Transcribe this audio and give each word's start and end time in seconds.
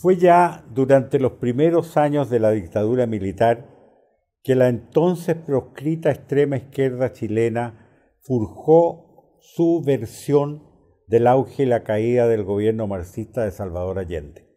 Fue 0.00 0.16
ya 0.16 0.64
durante 0.72 1.18
los 1.20 1.32
primeros 1.32 1.98
años 1.98 2.30
de 2.30 2.40
la 2.40 2.52
dictadura 2.52 3.06
militar 3.06 3.68
que 4.42 4.54
la 4.54 4.68
entonces 4.68 5.36
proscrita 5.36 6.10
extrema 6.10 6.56
izquierda 6.56 7.12
chilena 7.12 8.16
forjó 8.22 9.36
su 9.42 9.82
versión 9.84 10.62
del 11.06 11.26
auge 11.26 11.64
y 11.64 11.66
la 11.66 11.84
caída 11.84 12.28
del 12.28 12.44
gobierno 12.44 12.86
marxista 12.86 13.44
de 13.44 13.50
Salvador 13.50 13.98
Allende. 13.98 14.48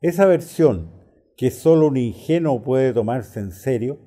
Esa 0.00 0.24
versión, 0.24 0.94
que 1.36 1.50
solo 1.50 1.88
un 1.88 1.98
ingenuo 1.98 2.62
puede 2.62 2.94
tomarse 2.94 3.40
en 3.40 3.52
serio, 3.52 3.98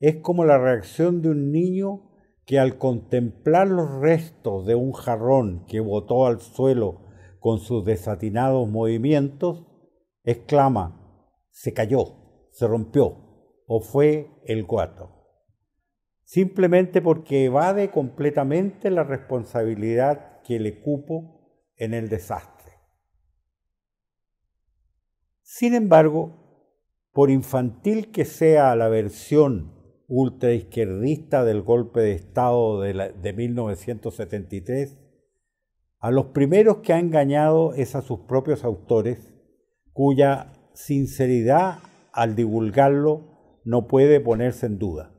es 0.00 0.16
como 0.16 0.46
la 0.46 0.56
reacción 0.56 1.20
de 1.20 1.28
un 1.28 1.52
niño 1.52 2.10
que 2.46 2.58
al 2.58 2.78
contemplar 2.78 3.68
los 3.68 4.00
restos 4.00 4.64
de 4.64 4.76
un 4.76 4.92
jarrón 4.92 5.66
que 5.66 5.80
botó 5.80 6.26
al 6.26 6.40
suelo 6.40 7.02
con 7.38 7.58
sus 7.58 7.84
desatinados 7.84 8.66
movimientos, 8.66 9.66
exclama, 10.24 11.00
se 11.50 11.72
cayó, 11.72 12.48
se 12.50 12.66
rompió, 12.66 13.16
o 13.66 13.80
fue 13.80 14.30
el 14.44 14.64
guato. 14.64 15.10
Simplemente 16.24 17.02
porque 17.02 17.44
evade 17.44 17.90
completamente 17.90 18.90
la 18.90 19.04
responsabilidad 19.04 20.40
que 20.42 20.58
le 20.58 20.80
cupo 20.80 21.70
en 21.76 21.94
el 21.94 22.08
desastre. 22.08 22.72
Sin 25.42 25.74
embargo, 25.74 26.72
por 27.12 27.30
infantil 27.30 28.10
que 28.10 28.24
sea 28.24 28.74
la 28.74 28.88
versión 28.88 29.72
ultraizquierdista 30.08 31.44
del 31.44 31.62
golpe 31.62 32.00
de 32.00 32.12
Estado 32.12 32.80
de, 32.80 33.12
de 33.12 33.32
1973, 33.32 34.98
a 35.98 36.10
los 36.10 36.26
primeros 36.26 36.78
que 36.78 36.92
ha 36.92 36.98
engañado 36.98 37.74
es 37.74 37.94
a 37.94 38.02
sus 38.02 38.20
propios 38.20 38.64
autores 38.64 39.33
cuya 39.94 40.52
sinceridad 40.74 41.78
al 42.12 42.36
divulgarlo 42.36 43.22
no 43.64 43.86
puede 43.86 44.20
ponerse 44.20 44.66
en 44.66 44.78
duda. 44.78 45.14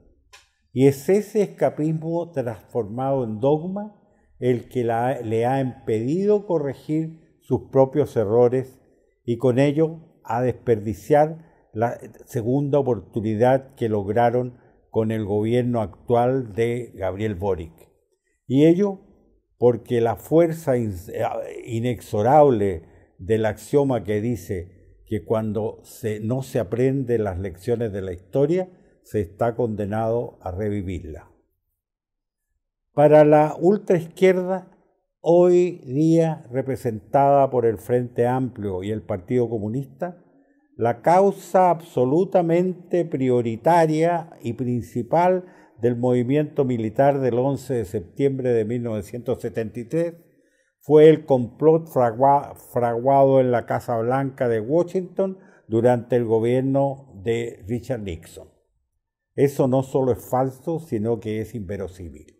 Y 0.71 0.87
es 0.87 1.09
ese 1.09 1.41
escapismo 1.41 2.31
transformado 2.31 3.23
en 3.23 3.39
dogma 3.39 3.95
el 4.39 4.67
que 4.67 4.83
le 4.83 5.45
ha 5.45 5.61
impedido 5.61 6.45
corregir 6.45 7.39
sus 7.41 7.69
propios 7.71 8.15
errores 8.17 8.79
y 9.23 9.37
con 9.37 9.57
ello 9.57 10.01
a 10.23 10.41
desperdiciar 10.41 11.69
la 11.73 11.97
segunda 12.25 12.79
oportunidad 12.79 13.73
que 13.75 13.89
lograron 13.89 14.57
con 14.89 15.11
el 15.11 15.25
gobierno 15.25 15.81
actual 15.81 16.53
de 16.53 16.91
Gabriel 16.95 17.35
Boric. 17.35 17.73
Y 18.47 18.65
ello 18.65 18.99
porque 19.57 20.01
la 20.01 20.15
fuerza 20.15 20.73
inexorable 21.65 22.83
del 23.17 23.45
axioma 23.45 24.03
que 24.03 24.21
dice 24.21 25.01
que 25.05 25.23
cuando 25.23 25.81
no 26.21 26.41
se 26.41 26.59
aprende 26.59 27.17
las 27.17 27.39
lecciones 27.39 27.91
de 27.93 28.01
la 28.01 28.13
historia, 28.13 28.69
se 29.03 29.21
está 29.21 29.55
condenado 29.55 30.39
a 30.41 30.51
revivirla. 30.51 31.29
Para 32.93 33.23
la 33.23 33.55
ultraizquierda, 33.59 34.71
hoy 35.21 35.81
día 35.85 36.45
representada 36.51 37.49
por 37.49 37.65
el 37.65 37.77
Frente 37.77 38.25
Amplio 38.25 38.83
y 38.83 38.91
el 38.91 39.01
Partido 39.01 39.49
Comunista, 39.49 40.23
la 40.75 41.01
causa 41.01 41.69
absolutamente 41.69 43.05
prioritaria 43.05 44.31
y 44.41 44.53
principal 44.53 45.45
del 45.81 45.95
movimiento 45.95 46.65
militar 46.65 47.19
del 47.19 47.37
11 47.37 47.73
de 47.75 47.85
septiembre 47.85 48.51
de 48.51 48.65
1973 48.65 50.13
fue 50.85 51.09
el 51.09 51.25
complot 51.25 51.87
fraguado 51.87 53.39
en 53.41 53.49
la 53.49 53.65
Casa 53.65 53.97
Blanca 53.97 54.47
de 54.47 54.59
Washington 54.59 55.39
durante 55.67 56.15
el 56.15 56.25
gobierno 56.25 57.11
de 57.23 57.63
Richard 57.67 58.01
Nixon. 58.01 58.49
Eso 59.33 59.67
no 59.67 59.81
solo 59.81 60.11
es 60.11 60.23
falso, 60.29 60.79
sino 60.79 61.19
que 61.19 61.41
es 61.41 61.55
inverosímil. 61.55 62.39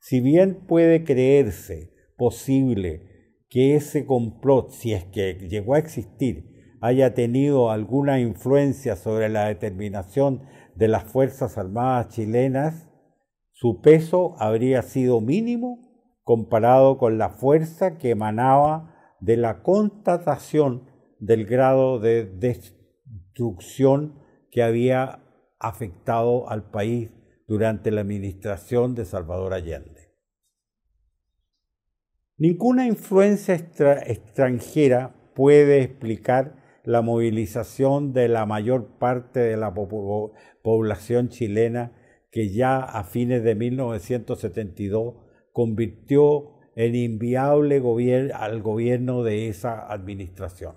Si 0.00 0.22
bien 0.22 0.64
puede 0.66 1.04
creerse 1.04 1.92
posible 2.16 3.42
que 3.50 3.74
ese 3.74 4.06
complot, 4.06 4.70
si 4.70 4.94
es 4.94 5.04
que 5.04 5.34
llegó 5.34 5.74
a 5.74 5.80
existir, 5.80 6.78
haya 6.80 7.12
tenido 7.12 7.70
alguna 7.70 8.20
influencia 8.20 8.96
sobre 8.96 9.28
la 9.28 9.48
determinación 9.48 10.44
de 10.76 10.88
las 10.88 11.04
Fuerzas 11.04 11.58
Armadas 11.58 12.08
chilenas, 12.08 12.88
su 13.52 13.82
peso 13.82 14.34
habría 14.38 14.80
sido 14.80 15.20
mínimo 15.20 15.89
comparado 16.30 16.96
con 16.96 17.18
la 17.18 17.30
fuerza 17.30 17.98
que 17.98 18.10
emanaba 18.10 19.16
de 19.18 19.36
la 19.36 19.64
constatación 19.64 20.88
del 21.18 21.44
grado 21.44 21.98
de 21.98 22.24
destrucción 22.24 24.14
que 24.52 24.62
había 24.62 25.24
afectado 25.58 26.48
al 26.48 26.70
país 26.70 27.10
durante 27.48 27.90
la 27.90 28.02
administración 28.02 28.94
de 28.94 29.06
Salvador 29.06 29.54
Allende. 29.54 30.14
Ninguna 32.36 32.86
influencia 32.86 33.56
extranjera 33.56 35.32
puede 35.34 35.82
explicar 35.82 36.62
la 36.84 37.02
movilización 37.02 38.12
de 38.12 38.28
la 38.28 38.46
mayor 38.46 38.98
parte 38.98 39.40
de 39.40 39.56
la 39.56 39.74
población 40.62 41.28
chilena 41.28 41.90
que 42.30 42.50
ya 42.50 42.78
a 42.78 43.02
fines 43.02 43.42
de 43.42 43.56
1972 43.56 45.28
convirtió 45.52 46.60
en 46.76 46.94
inviable 46.94 47.82
al 48.34 48.62
gobierno 48.62 49.22
de 49.22 49.48
esa 49.48 49.90
administración. 49.92 50.76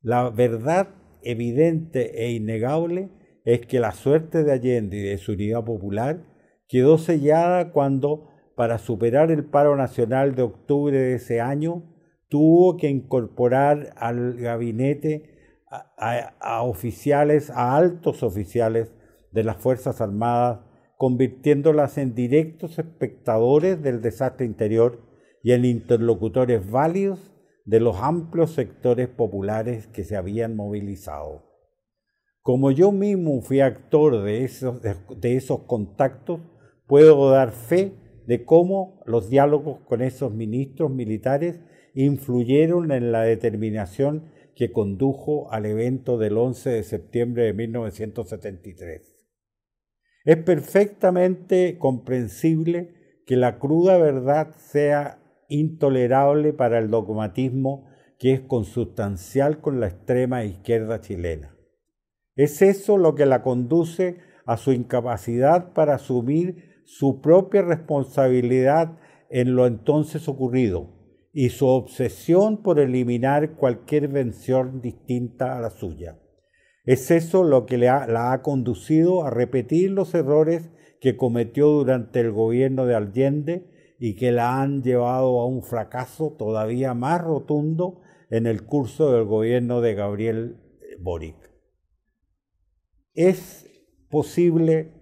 La 0.00 0.30
verdad 0.30 0.94
evidente 1.22 2.24
e 2.24 2.32
innegable 2.32 3.10
es 3.44 3.66
que 3.66 3.80
la 3.80 3.92
suerte 3.92 4.44
de 4.44 4.52
Allende 4.52 4.96
y 4.96 5.02
de 5.02 5.18
su 5.18 5.32
unidad 5.32 5.64
popular 5.64 6.24
quedó 6.68 6.98
sellada 6.98 7.72
cuando, 7.72 8.28
para 8.56 8.78
superar 8.78 9.30
el 9.30 9.44
paro 9.44 9.76
nacional 9.76 10.34
de 10.34 10.42
octubre 10.42 10.98
de 10.98 11.14
ese 11.14 11.40
año, 11.40 11.82
tuvo 12.28 12.76
que 12.76 12.88
incorporar 12.88 13.92
al 13.96 14.36
gabinete 14.36 15.64
a, 15.68 16.62
oficiales, 16.62 17.50
a 17.50 17.76
altos 17.76 18.22
oficiales 18.22 18.92
de 19.32 19.44
las 19.44 19.56
Fuerzas 19.56 20.00
Armadas 20.00 20.60
convirtiéndolas 21.00 21.96
en 21.96 22.14
directos 22.14 22.78
espectadores 22.78 23.82
del 23.82 24.02
desastre 24.02 24.44
interior 24.44 25.00
y 25.42 25.52
en 25.52 25.64
interlocutores 25.64 26.70
válidos 26.70 27.32
de 27.64 27.80
los 27.80 27.96
amplios 28.02 28.50
sectores 28.50 29.08
populares 29.08 29.86
que 29.86 30.04
se 30.04 30.14
habían 30.14 30.56
movilizado. 30.56 31.46
Como 32.42 32.70
yo 32.70 32.92
mismo 32.92 33.40
fui 33.40 33.60
actor 33.60 34.22
de 34.22 34.44
esos, 34.44 34.82
de 34.82 35.36
esos 35.36 35.60
contactos, 35.60 36.42
puedo 36.86 37.30
dar 37.30 37.52
fe 37.52 37.94
de 38.26 38.44
cómo 38.44 39.00
los 39.06 39.30
diálogos 39.30 39.78
con 39.86 40.02
esos 40.02 40.34
ministros 40.34 40.90
militares 40.90 41.60
influyeron 41.94 42.92
en 42.92 43.10
la 43.10 43.22
determinación 43.22 44.30
que 44.54 44.70
condujo 44.70 45.50
al 45.50 45.64
evento 45.64 46.18
del 46.18 46.36
11 46.36 46.68
de 46.68 46.82
septiembre 46.82 47.44
de 47.44 47.54
1973. 47.54 49.19
Es 50.24 50.36
perfectamente 50.36 51.78
comprensible 51.78 53.22
que 53.26 53.36
la 53.36 53.58
cruda 53.58 53.96
verdad 53.96 54.54
sea 54.56 55.22
intolerable 55.48 56.52
para 56.52 56.78
el 56.78 56.90
dogmatismo 56.90 57.88
que 58.18 58.34
es 58.34 58.40
consustancial 58.42 59.60
con 59.60 59.80
la 59.80 59.86
extrema 59.88 60.44
izquierda 60.44 61.00
chilena. 61.00 61.56
Es 62.36 62.60
eso 62.60 62.98
lo 62.98 63.14
que 63.14 63.24
la 63.24 63.42
conduce 63.42 64.18
a 64.44 64.58
su 64.58 64.72
incapacidad 64.72 65.72
para 65.72 65.94
asumir 65.94 66.82
su 66.84 67.20
propia 67.20 67.62
responsabilidad 67.62 68.98
en 69.30 69.54
lo 69.54 69.66
entonces 69.66 70.28
ocurrido 70.28 71.00
y 71.32 71.50
su 71.50 71.66
obsesión 71.66 72.62
por 72.62 72.78
eliminar 72.78 73.56
cualquier 73.56 74.08
vención 74.08 74.82
distinta 74.82 75.56
a 75.56 75.60
la 75.60 75.70
suya. 75.70 76.19
Es 76.90 77.12
eso 77.12 77.44
lo 77.44 77.66
que 77.66 77.78
la 77.78 78.32
ha 78.32 78.42
conducido 78.42 79.22
a 79.22 79.30
repetir 79.30 79.92
los 79.92 80.12
errores 80.12 80.72
que 81.00 81.16
cometió 81.16 81.68
durante 81.68 82.18
el 82.18 82.32
gobierno 82.32 82.84
de 82.84 82.96
Allende 82.96 83.94
y 84.00 84.16
que 84.16 84.32
la 84.32 84.60
han 84.60 84.82
llevado 84.82 85.38
a 85.38 85.46
un 85.46 85.62
fracaso 85.62 86.34
todavía 86.36 86.92
más 86.94 87.22
rotundo 87.22 88.00
en 88.28 88.48
el 88.48 88.64
curso 88.64 89.12
del 89.12 89.22
gobierno 89.22 89.80
de 89.80 89.94
Gabriel 89.94 90.56
Boric. 90.98 91.36
Es 93.14 93.70
posible 94.08 94.92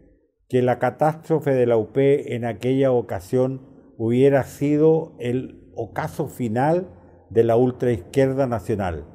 que 0.47 0.61
la 0.61 0.79
catástrofe 0.79 1.53
de 1.53 1.65
la 1.65 1.79
UP 1.79 1.97
en 1.97 2.45
aquella 2.45 2.93
ocasión 2.93 3.95
hubiera 3.97 4.45
sido 4.45 5.17
el 5.21 5.73
ocaso 5.75 6.29
final 6.29 6.91
de 7.31 7.45
la 7.45 7.57
ultraizquierda 7.57 8.47
nacional, 8.47 9.07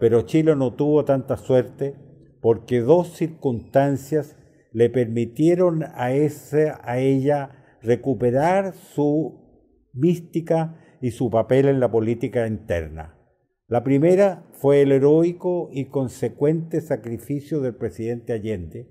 pero 0.00 0.22
Chile 0.22 0.56
no 0.56 0.74
tuvo 0.74 1.04
tanta 1.04 1.36
suerte 1.36 2.04
porque 2.46 2.78
dos 2.78 3.08
circunstancias 3.16 4.36
le 4.70 4.88
permitieron 4.88 5.82
a, 5.82 6.04
a 6.04 6.98
ella 7.00 7.76
recuperar 7.82 8.72
su 8.72 9.88
mística 9.92 10.80
y 11.00 11.10
su 11.10 11.28
papel 11.28 11.66
en 11.66 11.80
la 11.80 11.90
política 11.90 12.46
interna. 12.46 13.18
La 13.66 13.82
primera 13.82 14.46
fue 14.52 14.82
el 14.82 14.92
heroico 14.92 15.70
y 15.72 15.86
consecuente 15.86 16.80
sacrificio 16.82 17.60
del 17.60 17.74
presidente 17.74 18.32
Allende, 18.32 18.86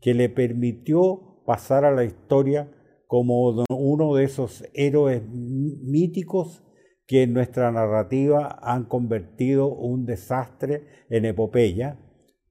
que 0.00 0.12
le 0.12 0.28
permitió 0.28 1.44
pasar 1.46 1.84
a 1.84 1.94
la 1.94 2.02
historia 2.02 2.72
como 3.06 3.50
uno 3.68 4.16
de 4.16 4.24
esos 4.24 4.64
héroes 4.74 5.22
míticos 5.30 6.64
que 7.06 7.22
en 7.22 7.34
nuestra 7.34 7.70
narrativa 7.70 8.58
han 8.62 8.86
convertido 8.86 9.68
un 9.68 10.06
desastre 10.06 10.88
en 11.08 11.24
epopeya, 11.24 12.00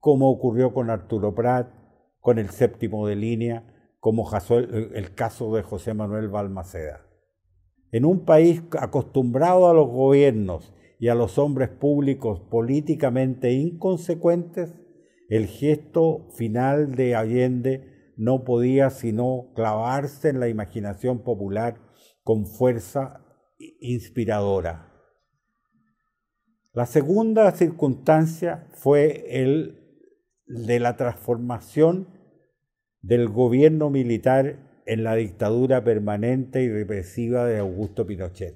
como 0.05 0.29
ocurrió 0.29 0.71
con 0.71 0.91
Arturo 0.91 1.33
Prat, 1.33 1.67
con 2.19 2.37
el 2.37 2.51
séptimo 2.51 3.07
de 3.07 3.15
línea, 3.15 3.91
como 3.99 4.29
el 4.93 5.15
caso 5.15 5.55
de 5.55 5.63
José 5.63 5.95
Manuel 5.95 6.29
Balmaceda. 6.29 7.07
En 7.91 8.05
un 8.05 8.23
país 8.23 8.61
acostumbrado 8.79 9.67
a 9.67 9.73
los 9.73 9.87
gobiernos 9.87 10.75
y 10.99 11.07
a 11.07 11.15
los 11.15 11.39
hombres 11.39 11.69
públicos 11.69 12.39
políticamente 12.51 13.53
inconsecuentes, 13.53 14.75
el 15.27 15.47
gesto 15.47 16.29
final 16.37 16.91
de 16.91 17.15
Allende 17.15 18.13
no 18.15 18.43
podía 18.43 18.91
sino 18.91 19.53
clavarse 19.55 20.29
en 20.29 20.39
la 20.39 20.49
imaginación 20.49 21.23
popular 21.23 21.81
con 22.21 22.45
fuerza 22.45 23.25
inspiradora. 23.57 24.93
La 26.73 26.85
segunda 26.85 27.49
circunstancia 27.53 28.67
fue 28.75 29.41
el 29.41 29.81
de 30.47 30.79
la 30.79 30.95
transformación 30.95 32.07
del 33.01 33.29
gobierno 33.29 33.89
militar 33.89 34.81
en 34.85 35.03
la 35.03 35.15
dictadura 35.15 35.83
permanente 35.83 36.63
y 36.63 36.69
represiva 36.69 37.45
de 37.45 37.59
Augusto 37.59 38.05
Pinochet, 38.05 38.55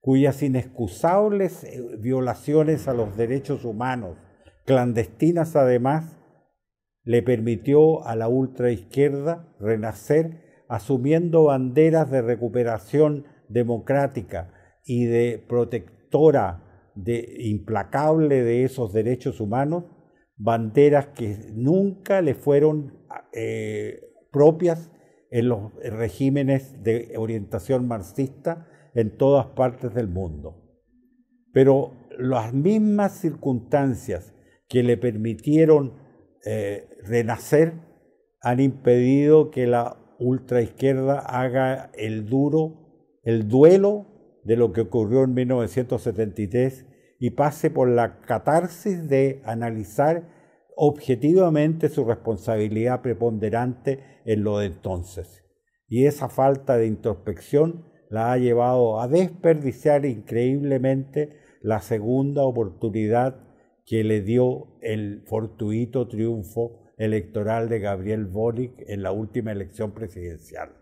cuyas 0.00 0.42
inexcusables 0.42 1.64
eh, 1.64 1.80
violaciones 1.98 2.88
a 2.88 2.94
los 2.94 3.16
derechos 3.16 3.64
humanos, 3.64 4.16
clandestinas 4.64 5.56
además, 5.56 6.18
le 7.04 7.22
permitió 7.22 8.04
a 8.06 8.14
la 8.16 8.28
ultraizquierda 8.28 9.54
renacer 9.58 10.64
asumiendo 10.68 11.44
banderas 11.44 12.10
de 12.10 12.22
recuperación 12.22 13.26
democrática 13.48 14.54
y 14.86 15.04
de 15.04 15.44
protectora 15.46 16.90
de, 16.94 17.36
implacable 17.40 18.42
de 18.42 18.64
esos 18.64 18.92
derechos 18.92 19.40
humanos, 19.40 19.84
banderas 20.36 21.08
que 21.08 21.36
nunca 21.52 22.22
le 22.22 22.34
fueron 22.34 22.98
eh, 23.32 24.00
propias 24.30 24.90
en 25.30 25.48
los 25.48 25.72
regímenes 25.74 26.82
de 26.82 27.14
orientación 27.16 27.88
marxista 27.88 28.68
en 28.94 29.16
todas 29.16 29.46
partes 29.46 29.94
del 29.94 30.08
mundo. 30.08 30.62
Pero 31.52 31.92
las 32.18 32.52
mismas 32.52 33.12
circunstancias 33.12 34.34
que 34.68 34.82
le 34.82 34.96
permitieron 34.96 35.94
eh, 36.44 36.88
renacer 37.04 37.74
han 38.40 38.60
impedido 38.60 39.50
que 39.50 39.66
la 39.66 39.96
ultraizquierda 40.18 41.18
haga 41.18 41.90
el 41.94 42.28
duro 42.28 42.82
el 43.22 43.48
duelo 43.48 44.06
de 44.44 44.56
lo 44.56 44.72
que 44.72 44.82
ocurrió 44.82 45.24
en 45.24 45.34
1973 45.34 46.86
y 47.22 47.30
pase 47.30 47.70
por 47.70 47.88
la 47.88 48.18
catarsis 48.18 49.08
de 49.08 49.42
analizar 49.44 50.28
objetivamente 50.74 51.88
su 51.88 52.04
responsabilidad 52.04 53.00
preponderante 53.00 54.00
en 54.24 54.42
lo 54.42 54.58
de 54.58 54.66
entonces. 54.66 55.44
Y 55.86 56.06
esa 56.06 56.28
falta 56.28 56.76
de 56.76 56.88
introspección 56.88 57.86
la 58.10 58.32
ha 58.32 58.38
llevado 58.38 59.00
a 59.00 59.06
desperdiciar 59.06 60.04
increíblemente 60.04 61.38
la 61.60 61.80
segunda 61.80 62.42
oportunidad 62.42 63.36
que 63.86 64.02
le 64.02 64.20
dio 64.22 64.76
el 64.80 65.22
fortuito 65.28 66.08
triunfo 66.08 66.90
electoral 66.98 67.68
de 67.68 67.78
Gabriel 67.78 68.26
Boric 68.26 68.72
en 68.88 69.04
la 69.04 69.12
última 69.12 69.52
elección 69.52 69.92
presidencial 69.92 70.81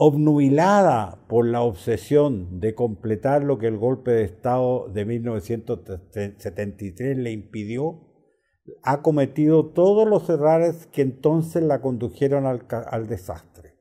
obnubilada 0.00 1.26
por 1.28 1.44
la 1.44 1.62
obsesión 1.62 2.60
de 2.60 2.76
completar 2.76 3.42
lo 3.42 3.58
que 3.58 3.66
el 3.66 3.78
golpe 3.78 4.12
de 4.12 4.22
Estado 4.22 4.88
de 4.88 5.04
1973 5.04 7.18
le 7.18 7.32
impidió, 7.32 8.04
ha 8.84 9.02
cometido 9.02 9.72
todos 9.72 10.08
los 10.08 10.30
errores 10.30 10.86
que 10.86 11.02
entonces 11.02 11.64
la 11.64 11.80
condujeron 11.80 12.46
al, 12.46 13.08
desastre. 13.08 13.74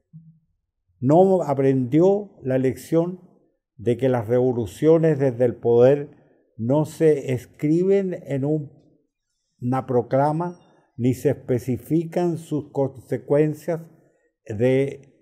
No 1.00 1.44
aprendió 1.44 2.31
la 2.42 2.58
lección 2.58 3.22
de 3.75 3.98
que 3.98 4.10
las 4.10 4.28
revoluciones 4.28 5.20
desde 5.20 5.46
el 5.46 5.58
poder 5.58 6.10
no 6.58 6.86
se 6.86 7.34
escriben 7.34 8.24
en 8.25 8.44
una 8.44 9.86
proclama 9.86 10.60
ni 10.96 11.13
se 11.13 11.30
especifican 11.30 12.40
sus 12.40 12.72
consecuencias 12.72 13.81
de 14.48 15.13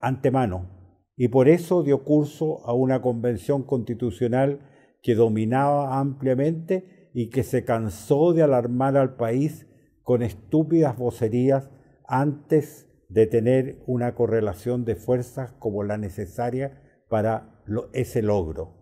antemano 0.00 0.80
y 1.16 1.28
por 1.28 1.48
eso 1.48 1.82
dio 1.82 2.02
curso 2.02 2.66
a 2.66 2.72
una 2.72 3.02
convención 3.02 3.62
constitucional 3.62 4.60
que 5.02 5.14
dominaba 5.14 5.98
ampliamente 5.98 7.10
y 7.12 7.28
que 7.28 7.42
se 7.42 7.64
cansó 7.64 8.32
de 8.32 8.42
alarmar 8.42 8.96
al 8.96 9.16
país 9.16 9.66
con 10.02 10.22
estúpidas 10.22 10.96
vocerías 10.96 11.70
antes 12.06 12.88
de 13.10 13.26
tener 13.26 13.82
una 13.86 14.14
correlación 14.14 14.84
de 14.84 14.96
fuerzas 14.96 15.52
como 15.58 15.82
la 15.82 15.98
necesaria 15.98 16.80
para 17.08 17.62
ese 17.92 18.22
logro. 18.22 18.80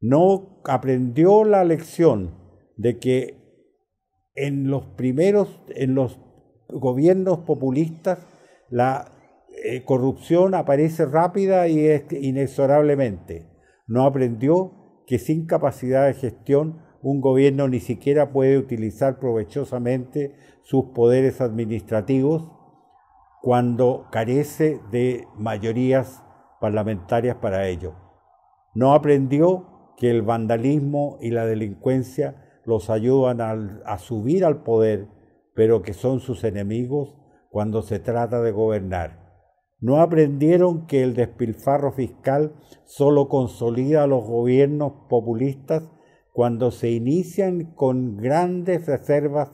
No 0.00 0.62
aprendió 0.64 1.44
la 1.44 1.64
lección 1.64 2.38
de 2.76 2.98
que 2.98 3.44
en 4.34 4.70
los 4.70 4.86
primeros, 4.96 5.60
en 5.68 5.94
los 5.94 6.18
gobiernos 6.68 7.40
populistas, 7.40 8.26
la 8.70 9.13
eh, 9.66 9.82
corrupción 9.82 10.54
aparece 10.54 11.06
rápida 11.06 11.68
y 11.68 11.88
inexorablemente. 12.20 13.48
No 13.86 14.04
aprendió 14.04 15.02
que 15.06 15.18
sin 15.18 15.46
capacidad 15.46 16.06
de 16.06 16.12
gestión 16.12 16.82
un 17.00 17.22
gobierno 17.22 17.66
ni 17.68 17.80
siquiera 17.80 18.30
puede 18.30 18.58
utilizar 18.58 19.18
provechosamente 19.18 20.34
sus 20.64 20.90
poderes 20.94 21.40
administrativos 21.40 22.52
cuando 23.40 24.08
carece 24.12 24.80
de 24.90 25.26
mayorías 25.34 26.22
parlamentarias 26.60 27.36
para 27.36 27.66
ello. 27.66 27.94
No 28.74 28.92
aprendió 28.92 29.94
que 29.96 30.10
el 30.10 30.20
vandalismo 30.20 31.16
y 31.22 31.30
la 31.30 31.46
delincuencia 31.46 32.60
los 32.66 32.90
ayudan 32.90 33.40
a 33.40 33.98
subir 33.98 34.44
al 34.44 34.62
poder, 34.62 35.08
pero 35.54 35.80
que 35.80 35.94
son 35.94 36.20
sus 36.20 36.44
enemigos 36.44 37.16
cuando 37.48 37.80
se 37.80 37.98
trata 37.98 38.42
de 38.42 38.52
gobernar. 38.52 39.23
¿No 39.84 40.00
aprendieron 40.00 40.86
que 40.86 41.02
el 41.02 41.12
despilfarro 41.12 41.92
fiscal 41.92 42.54
solo 42.86 43.28
consolida 43.28 44.02
a 44.02 44.06
los 44.06 44.24
gobiernos 44.24 44.94
populistas 45.10 45.82
cuando 46.32 46.70
se 46.70 46.90
inician 46.90 47.74
con 47.74 48.16
grandes 48.16 48.86
reservas 48.86 49.50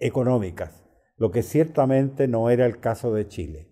económicas? 0.00 0.84
Lo 1.16 1.30
que 1.30 1.44
ciertamente 1.44 2.26
no 2.26 2.50
era 2.50 2.66
el 2.66 2.80
caso 2.80 3.14
de 3.14 3.28
Chile. 3.28 3.68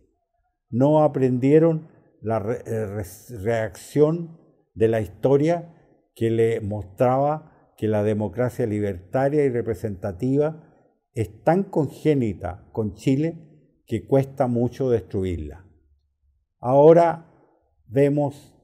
¿No 0.70 1.02
aprendieron 1.02 1.88
la 2.22 2.36
eh, 2.64 3.02
reacción 3.42 4.38
de 4.74 4.86
la 4.86 5.00
historia 5.00 5.74
que 6.14 6.30
le 6.30 6.60
mostraba 6.60 7.72
que 7.76 7.88
la 7.88 8.04
democracia 8.04 8.66
libertaria 8.66 9.44
y 9.44 9.48
representativa 9.48 10.62
es 11.12 11.42
tan 11.42 11.64
congénita 11.64 12.68
con 12.70 12.94
Chile 12.94 13.82
que 13.84 14.06
cuesta 14.06 14.46
mucho 14.46 14.90
destruirla? 14.90 15.64
Ahora 16.60 17.26
vemos 17.86 18.54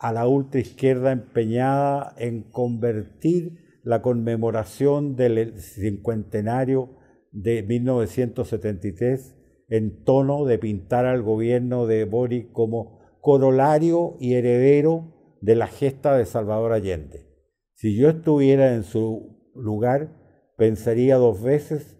a 0.00 0.12
la 0.12 0.26
ultraizquierda 0.26 1.12
empeñada 1.12 2.14
en 2.18 2.42
convertir 2.42 3.80
la 3.82 4.00
conmemoración 4.00 5.16
del 5.16 5.60
cincuentenario 5.60 6.96
de 7.32 7.62
1973 7.62 9.36
en 9.68 10.04
tono 10.04 10.44
de 10.46 10.58
pintar 10.58 11.04
al 11.04 11.22
gobierno 11.22 11.86
de 11.86 12.04
Boric 12.04 12.52
como 12.52 13.00
corolario 13.20 14.16
y 14.18 14.34
heredero 14.34 15.36
de 15.40 15.56
la 15.56 15.66
gesta 15.66 16.16
de 16.16 16.24
Salvador 16.24 16.72
Allende. 16.72 17.26
Si 17.74 17.96
yo 17.96 18.08
estuviera 18.08 18.74
en 18.74 18.84
su 18.84 19.52
lugar, 19.54 20.54
pensaría 20.56 21.16
dos 21.16 21.42
veces 21.42 21.98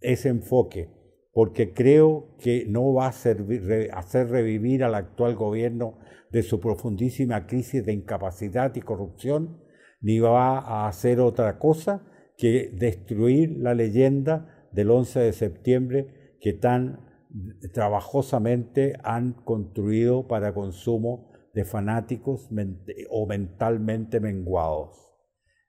ese 0.00 0.28
enfoque 0.28 1.01
porque 1.32 1.72
creo 1.72 2.36
que 2.38 2.66
no 2.68 2.92
va 2.92 3.06
a 3.06 3.08
hacer 3.08 4.28
revivir 4.28 4.84
al 4.84 4.94
actual 4.94 5.34
gobierno 5.34 5.98
de 6.30 6.42
su 6.42 6.60
profundísima 6.60 7.46
crisis 7.46 7.84
de 7.84 7.92
incapacidad 7.92 8.74
y 8.74 8.80
corrupción, 8.80 9.62
ni 10.00 10.18
va 10.18 10.58
a 10.58 10.88
hacer 10.88 11.20
otra 11.20 11.58
cosa 11.58 12.06
que 12.36 12.70
destruir 12.74 13.56
la 13.58 13.74
leyenda 13.74 14.68
del 14.72 14.90
11 14.90 15.20
de 15.20 15.32
septiembre 15.32 16.36
que 16.40 16.52
tan 16.52 17.06
trabajosamente 17.72 18.94
han 19.02 19.32
construido 19.32 20.26
para 20.26 20.52
consumo 20.52 21.30
de 21.54 21.64
fanáticos 21.64 22.48
o 23.10 23.26
mentalmente 23.26 24.20
menguados. 24.20 24.98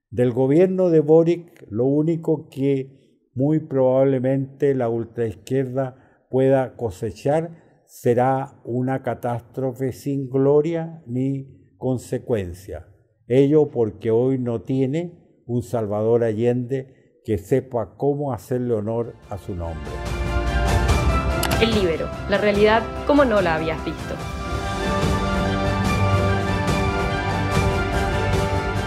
Del 0.10 0.32
gobierno 0.32 0.89
de 0.89 1.00
Boric, 1.00 1.65
lo 1.70 1.86
único 1.86 2.48
que 2.50 3.02
muy 3.36 3.60
probablemente 3.60 4.75
la 4.75 4.90
ultraizquierda 4.90 6.25
pueda 6.30 6.75
cosechar 6.75 7.84
será 7.86 8.60
una 8.63 9.04
catástrofe 9.04 9.92
sin 9.92 10.30
gloria 10.30 11.04
ni 11.06 11.75
consecuencia. 11.78 12.88
Ello 13.28 13.70
porque 13.70 14.12
hoy 14.12 14.40
no 14.40 14.62
tiene 14.62 15.20
un 15.46 15.62
Salvador 15.62 16.24
Allende 16.24 17.22
que 17.24 17.38
sepa 17.38 17.96
cómo 17.96 18.34
hacerle 18.34 18.74
honor 18.74 19.16
a 19.30 19.38
su 19.38 19.56
nombre. 19.56 19.92
El 21.62 21.72
libero, 21.75 22.10
la 22.30 22.38
realidad 22.38 22.84
como 23.06 23.24
no 23.25 23.42
la 23.42 23.56
habías 23.56 23.84
visto. 23.86 24.16